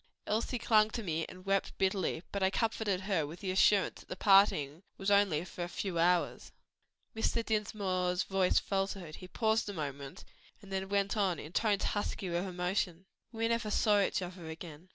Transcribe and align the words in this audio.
Elsie 0.25 0.57
clung 0.57 0.89
to 0.89 1.03
me 1.03 1.27
and 1.29 1.45
wept 1.45 1.77
bitterly; 1.77 2.23
but 2.31 2.41
I 2.41 2.49
comforted 2.49 3.01
her 3.01 3.27
with 3.27 3.39
the 3.41 3.51
assurance 3.51 3.99
that 3.99 4.09
the 4.09 4.15
parting 4.15 4.81
was 4.97 5.11
only 5.11 5.45
for 5.45 5.63
a 5.63 5.69
few 5.69 5.99
hours." 5.99 6.51
Mr. 7.15 7.45
Dinsmore's 7.45 8.23
voice 8.23 8.57
faltered. 8.57 9.17
He 9.17 9.27
paused 9.27 9.69
a 9.69 9.73
moment, 9.73 10.25
then 10.59 10.89
went 10.89 11.15
on 11.15 11.37
in 11.37 11.51
tones 11.53 11.83
husky 11.83 12.31
with 12.31 12.45
emotion. 12.47 13.05
"We 13.31 13.47
never 13.47 13.69
saw 13.69 14.01
each 14.01 14.23
other 14.23 14.49
again. 14.49 14.89